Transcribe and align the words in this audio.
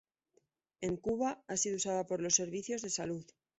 En 0.79 0.97
Cuba 0.97 1.43
ha 1.47 1.57
sido 1.57 1.75
usada 1.75 2.07
por 2.07 2.21
los 2.23 2.33
servicios 2.33 2.81
de 2.81 2.89
salud. 2.89 3.23